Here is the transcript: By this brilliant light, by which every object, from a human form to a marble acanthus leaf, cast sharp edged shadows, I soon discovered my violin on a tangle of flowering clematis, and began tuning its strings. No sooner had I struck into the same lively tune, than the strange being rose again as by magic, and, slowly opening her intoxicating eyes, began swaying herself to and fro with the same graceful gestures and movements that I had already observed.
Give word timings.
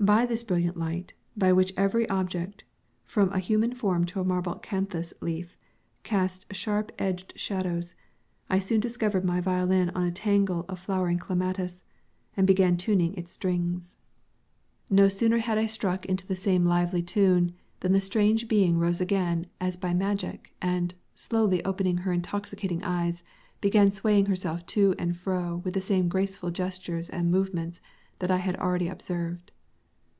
By 0.00 0.26
this 0.26 0.44
brilliant 0.44 0.76
light, 0.76 1.14
by 1.36 1.52
which 1.52 1.72
every 1.76 2.08
object, 2.08 2.62
from 3.04 3.32
a 3.32 3.40
human 3.40 3.72
form 3.74 4.06
to 4.06 4.20
a 4.20 4.24
marble 4.24 4.54
acanthus 4.54 5.12
leaf, 5.20 5.58
cast 6.04 6.54
sharp 6.54 6.92
edged 7.00 7.32
shadows, 7.36 7.96
I 8.48 8.60
soon 8.60 8.78
discovered 8.78 9.24
my 9.24 9.40
violin 9.40 9.90
on 9.96 10.04
a 10.06 10.12
tangle 10.12 10.64
of 10.68 10.78
flowering 10.78 11.18
clematis, 11.18 11.82
and 12.36 12.46
began 12.46 12.76
tuning 12.76 13.12
its 13.14 13.32
strings. 13.32 13.96
No 14.88 15.08
sooner 15.08 15.38
had 15.38 15.58
I 15.58 15.66
struck 15.66 16.06
into 16.06 16.24
the 16.28 16.36
same 16.36 16.64
lively 16.64 17.02
tune, 17.02 17.54
than 17.80 17.90
the 17.92 18.00
strange 18.00 18.46
being 18.46 18.78
rose 18.78 19.00
again 19.00 19.46
as 19.60 19.76
by 19.76 19.94
magic, 19.94 20.54
and, 20.62 20.94
slowly 21.12 21.62
opening 21.64 21.98
her 21.98 22.12
intoxicating 22.12 22.84
eyes, 22.84 23.24
began 23.60 23.90
swaying 23.90 24.26
herself 24.26 24.64
to 24.66 24.94
and 24.96 25.16
fro 25.16 25.56
with 25.64 25.74
the 25.74 25.80
same 25.80 26.08
graceful 26.08 26.52
gestures 26.52 27.10
and 27.10 27.32
movements 27.32 27.80
that 28.20 28.30
I 28.30 28.36
had 28.36 28.54
already 28.60 28.86
observed. 28.86 29.50